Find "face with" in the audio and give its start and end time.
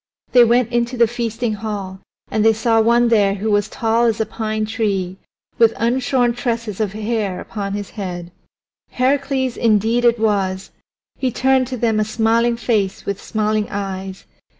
12.57-13.21